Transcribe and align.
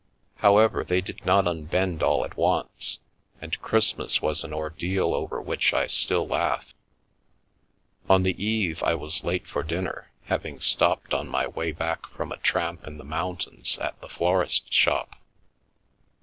However, 0.37 0.83
they 0.83 0.99
did 0.99 1.27
not 1.27 1.45
unbend 1.47 2.01
all 2.01 2.25
at 2.25 2.35
once, 2.35 2.97
and 3.39 3.61
Christ 3.61 3.99
mas 3.99 4.19
was 4.19 4.43
an 4.43 4.51
ordeal 4.51 5.13
over 5.13 5.39
which 5.39 5.75
I 5.75 5.85
still 5.85 6.27
laugh. 6.27 6.73
On 8.09 8.23
the 8.23 8.43
Eve 8.43 8.81
I 8.81 8.95
was 8.95 9.23
late 9.23 9.45
for 9.45 9.61
dinner, 9.61 10.09
having 10.25 10.59
stopped 10.59 11.13
on 11.13 11.27
my 11.29 11.45
way 11.45 11.71
back 11.71 12.07
from 12.15 12.31
a 12.31 12.37
tramp 12.37 12.87
in 12.87 12.97
the 12.97 13.05
mountains 13.05 13.77
at 13.77 14.01
the 14.01 14.09
florists 14.09 14.65
9 14.65 14.71
shop. 14.71 15.19